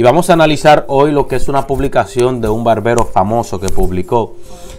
[0.00, 3.68] Y vamos a analizar hoy lo que es una publicación de un barbero famoso que
[3.68, 4.32] publicó.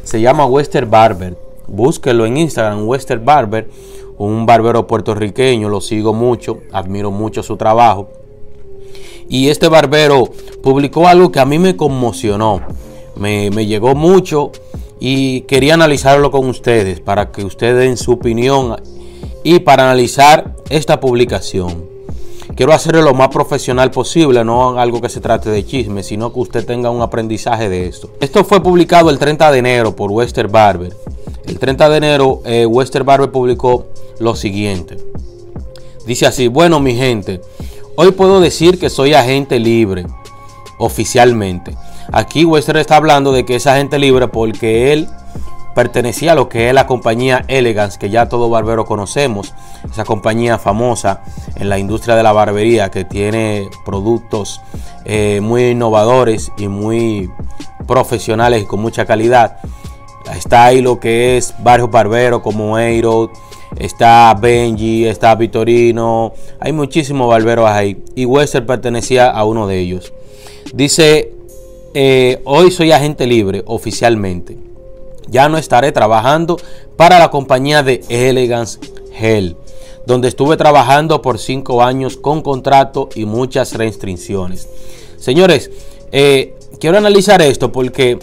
[0.03, 1.37] Se llama Western Barber.
[1.67, 3.69] Búsquelo en Instagram, Western Barber,
[4.17, 8.09] un barbero puertorriqueño, lo sigo mucho, admiro mucho su trabajo.
[9.29, 10.27] Y este barbero
[10.63, 12.61] publicó algo que a mí me conmocionó,
[13.15, 14.51] me, me llegó mucho
[14.99, 18.75] y quería analizarlo con ustedes para que ustedes den su opinión
[19.43, 21.90] y para analizar esta publicación.
[22.55, 26.39] Quiero hacerlo lo más profesional posible, no algo que se trate de chisme, sino que
[26.39, 28.09] usted tenga un aprendizaje de esto.
[28.19, 30.95] Esto fue publicado el 30 de enero por Western Barber.
[31.45, 33.87] El 30 de enero eh, Western Barber publicó
[34.19, 34.97] lo siguiente.
[36.05, 37.41] Dice así, bueno mi gente,
[37.95, 40.05] hoy puedo decir que soy agente libre,
[40.77, 41.75] oficialmente.
[42.11, 45.07] Aquí Western está hablando de que es agente libre porque él
[45.73, 49.53] pertenecía a lo que es la compañía Elegance, que ya todo barbero conocemos,
[49.89, 51.23] esa compañía famosa
[51.55, 54.61] en la industria de la barbería que tiene productos
[55.05, 57.29] eh, muy innovadores y muy
[57.87, 59.57] profesionales y con mucha calidad.
[60.35, 63.31] Está ahí lo que es varios barberos como Eiro,
[63.77, 70.13] está Benji, está Vitorino, hay muchísimos barberos ahí y Wester pertenecía a uno de ellos.
[70.73, 71.33] Dice,
[71.93, 74.71] eh, hoy soy agente libre oficialmente
[75.31, 76.57] ya no estaré trabajando
[76.97, 78.79] para la compañía de Elegance
[79.17, 79.55] Hell,
[80.05, 84.67] donde estuve trabajando por cinco años con contrato y muchas restricciones.
[85.17, 85.69] Señores,
[86.11, 88.19] eh, quiero analizar esto porque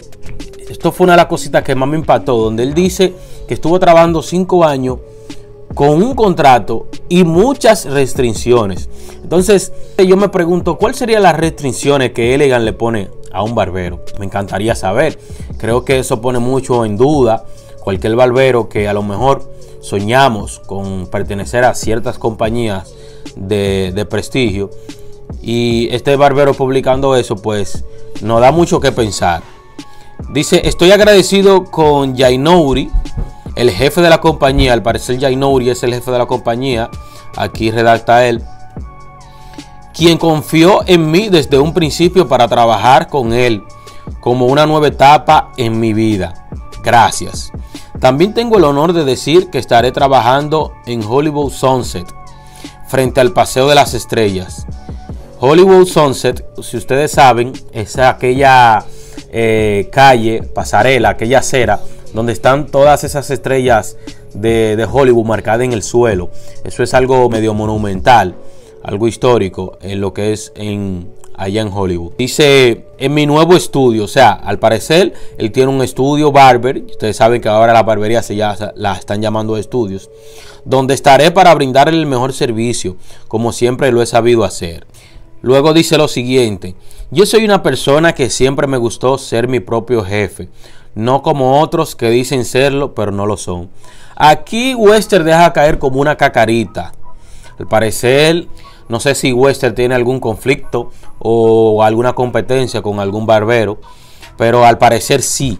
[0.69, 3.13] esto fue una de las cositas que más me impactó, donde él dice
[3.47, 4.99] que estuvo trabajando cinco años
[5.73, 8.89] con un contrato y muchas restricciones.
[9.23, 14.03] Entonces, yo me pregunto, ¿cuáles serían las restricciones que Elegant le pone a un barbero?
[14.19, 15.19] Me encantaría saber.
[15.57, 17.45] Creo que eso pone mucho en duda
[17.89, 19.51] cualquier barbero que a lo mejor
[19.81, 22.93] soñamos con pertenecer a ciertas compañías
[23.35, 24.69] de, prestigio.
[25.41, 27.83] Y este barbero publicando eso, pues
[28.21, 29.41] nos da mucho que pensar.
[30.31, 32.91] Dice, estoy agradecido con Jainouri,
[33.55, 34.73] el jefe de la compañía.
[34.73, 36.91] Al parecer Jainouri es el jefe de la compañía.
[37.37, 38.43] Aquí redacta él.
[39.95, 43.63] Quien confió en mí desde un principio para trabajar con él
[44.19, 46.45] como una nueva etapa en mi vida.
[46.83, 47.51] Gracias.
[47.99, 52.07] También tengo el honor de decir que estaré trabajando en Hollywood Sunset,
[52.87, 54.65] frente al Paseo de las Estrellas.
[55.41, 58.85] Hollywood Sunset, si ustedes saben, es aquella
[59.31, 61.81] eh, calle, pasarela, aquella acera,
[62.13, 63.97] donde están todas esas estrellas
[64.33, 66.29] de, de Hollywood marcadas en el suelo.
[66.63, 68.33] Eso es algo medio monumental,
[68.83, 71.07] algo histórico en lo que es en
[71.39, 72.11] allá en Hollywood.
[72.17, 77.15] Dice, en mi nuevo estudio, o sea, al parecer él tiene un estudio barber, ustedes
[77.15, 80.09] saben que ahora la barbería se ya la están llamando estudios,
[80.65, 82.97] donde estaré para brindarle el mejor servicio,
[83.29, 84.85] como siempre lo he sabido hacer.
[85.41, 86.75] Luego dice lo siguiente,
[87.09, 90.49] yo soy una persona que siempre me gustó ser mi propio jefe,
[90.93, 93.69] no como otros que dicen serlo, pero no lo son.
[94.17, 96.91] Aquí Wester deja caer como una cacarita.
[97.57, 98.47] Al parecer
[98.89, 103.79] no sé si Wester tiene algún conflicto o alguna competencia con algún barbero,
[104.35, 105.59] pero al parecer sí,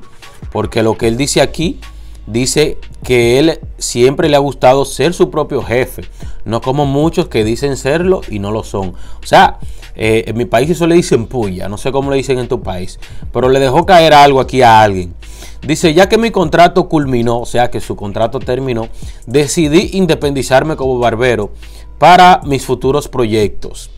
[0.51, 1.79] porque lo que él dice aquí
[2.25, 6.03] dice que él siempre le ha gustado ser su propio jefe,
[6.45, 8.89] no como muchos que dicen serlo y no lo son.
[8.89, 9.59] O sea,
[9.95, 12.61] eh, en mi país eso le dicen puya, no sé cómo le dicen en tu
[12.61, 12.99] país,
[13.31, 15.13] pero le dejó caer algo aquí a alguien.
[15.61, 18.87] Dice, ya que mi contrato culminó, o sea que su contrato terminó,
[19.25, 21.51] decidí independizarme como barbero
[21.99, 23.91] para mis futuros proyectos.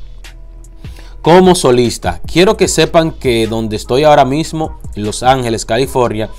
[1.21, 6.29] Como solista, quiero que sepan que donde estoy ahora mismo, en Los Ángeles, California,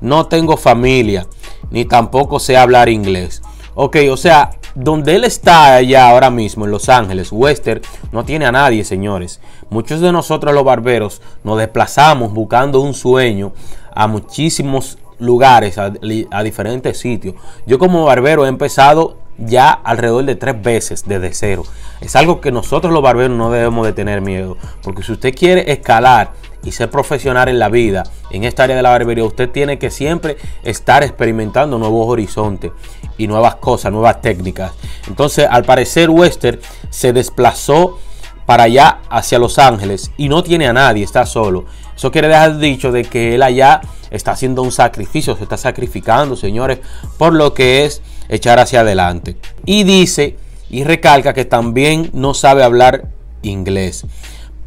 [0.00, 1.26] no tengo familia,
[1.70, 3.42] ni tampoco sé hablar inglés.
[3.74, 7.82] Ok, o sea, donde él está allá ahora mismo, en Los Ángeles, Wester,
[8.12, 9.40] no tiene a nadie, señores.
[9.68, 13.52] Muchos de nosotros los barberos nos desplazamos buscando un sueño
[13.94, 15.92] a muchísimos lugares, a,
[16.30, 17.34] a diferentes sitios.
[17.66, 21.64] Yo como barbero he empezado ya alrededor de tres veces desde cero.
[22.00, 25.70] Es algo que nosotros los barberos no debemos de tener miedo, porque si usted quiere
[25.72, 26.32] escalar
[26.62, 29.90] y ser profesional en la vida, en esta área de la barbería, usted tiene que
[29.90, 32.72] siempre estar experimentando nuevos horizontes
[33.18, 34.72] y nuevas cosas, nuevas técnicas.
[35.08, 36.60] Entonces, al parecer, Wester
[36.90, 37.98] se desplazó
[38.46, 41.66] para allá hacia Los Ángeles y no tiene a nadie, está solo.
[41.94, 46.36] Eso quiere dejar dicho de que él allá está haciendo un sacrificio, se está sacrificando,
[46.36, 46.80] señores,
[47.18, 49.36] por lo que es echar hacia adelante.
[49.64, 50.36] Y dice
[50.70, 53.08] y recalca que también no sabe hablar
[53.42, 54.06] inglés.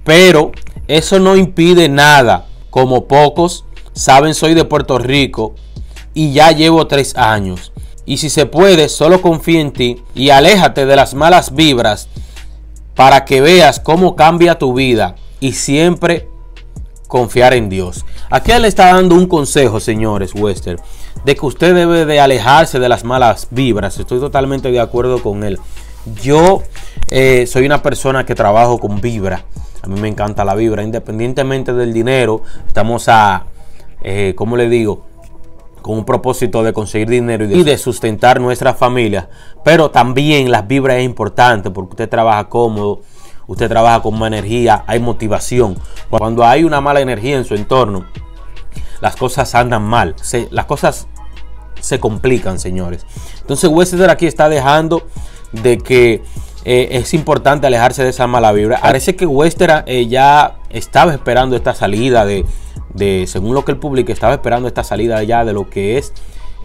[0.03, 0.51] Pero
[0.87, 2.45] eso no impide nada.
[2.69, 5.55] Como pocos saben, soy de Puerto Rico
[6.13, 7.71] y ya llevo tres años.
[8.05, 12.09] Y si se puede, solo confía en ti y aléjate de las malas vibras
[12.95, 16.27] para que veas cómo cambia tu vida y siempre
[17.07, 18.05] confiar en Dios.
[18.33, 20.79] Aquí él está dando un consejo, señores Wester,
[21.23, 23.99] de que usted debe de alejarse de las malas vibras.
[23.99, 25.59] Estoy totalmente de acuerdo con él.
[26.19, 26.63] Yo
[27.09, 29.45] eh, soy una persona que trabajo con vibra.
[29.83, 32.41] A mí me encanta la vibra, independientemente del dinero.
[32.65, 33.45] Estamos a,
[34.01, 35.05] eh, ¿cómo le digo?
[35.83, 39.29] Con un propósito de conseguir dinero y de, sustentar nuestra familia.
[39.63, 43.01] Pero también las vibras es importante porque usted trabaja cómodo
[43.47, 45.77] usted trabaja con más energía, hay motivación.
[46.09, 48.05] Cuando hay una mala energía en su entorno,
[49.03, 50.15] las cosas andan mal,
[50.49, 51.07] las cosas
[51.81, 53.05] se complican, señores.
[53.41, 55.05] Entonces Wester aquí está dejando
[55.51, 56.23] de que
[56.63, 58.79] eh, es importante alejarse de esa mala vibra.
[58.79, 62.45] Parece que Wester eh, ya estaba esperando esta salida de,
[63.27, 66.13] según lo que él publica, estaba esperando esta salida ya de lo que es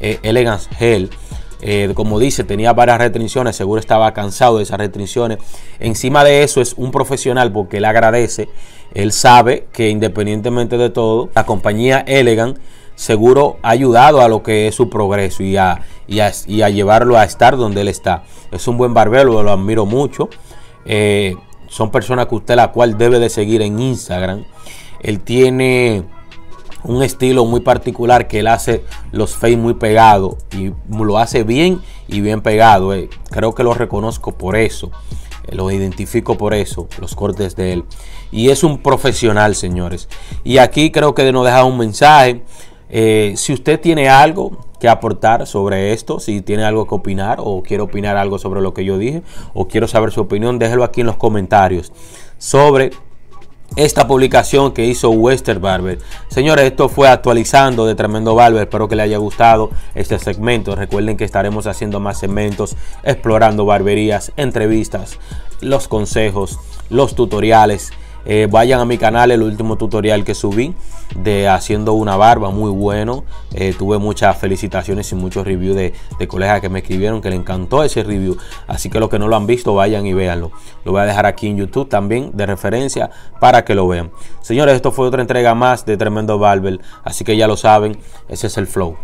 [0.00, 1.10] eh, Elegance Hell.
[1.60, 5.38] Eh, como dice, tenía varias restricciones, seguro estaba cansado de esas restricciones.
[5.80, 8.48] Encima de eso es un profesional porque él agradece,
[8.94, 12.58] él sabe que independientemente de todo, la compañía Elegant
[12.94, 17.82] seguro ha ayudado a lo que es su progreso y a, llevarlo a estar donde
[17.82, 18.24] él está.
[18.50, 20.28] Es un buen barbero, lo admiro mucho.
[20.84, 21.36] Eh,
[21.68, 24.44] son personas que usted la cual debe de seguir en Instagram.
[25.00, 26.04] Él tiene
[26.82, 31.80] un estilo muy particular que él hace los face muy pegados y lo hace bien
[32.06, 32.94] y bien pegado.
[32.94, 33.08] Eh.
[33.30, 34.90] Creo que lo reconozco por eso,
[35.46, 37.84] eh, lo identifico por eso, los cortes de él.
[38.30, 40.08] Y es un profesional, señores.
[40.44, 42.42] Y aquí creo que nos deja un mensaje.
[42.90, 47.62] Eh, si usted tiene algo que aportar sobre esto, si tiene algo que opinar o
[47.62, 49.22] quiere opinar algo sobre lo que yo dije
[49.52, 51.92] o quiero saber su opinión, déjelo aquí en los comentarios
[52.38, 52.92] sobre
[53.78, 56.00] esta publicación que hizo Western Barber.
[56.26, 58.62] Señores, esto fue actualizando de Tremendo Barber.
[58.62, 60.74] Espero que les haya gustado este segmento.
[60.74, 65.20] Recuerden que estaremos haciendo más segmentos, explorando barberías, entrevistas,
[65.60, 66.58] los consejos,
[66.90, 67.92] los tutoriales
[68.24, 70.74] eh, vayan a mi canal, el último tutorial que subí
[71.16, 73.24] de haciendo una barba, muy bueno.
[73.54, 77.36] Eh, tuve muchas felicitaciones y muchos reviews de, de, colegas que me escribieron que le
[77.36, 78.36] encantó ese review.
[78.66, 80.52] Así que los que no lo han visto, vayan y véanlo.
[80.84, 83.10] Lo voy a dejar aquí en YouTube también de referencia
[83.40, 84.10] para que lo vean.
[84.42, 86.80] Señores, esto fue otra entrega más de Tremendo Barber.
[87.04, 88.96] Así que ya lo saben, ese es el flow.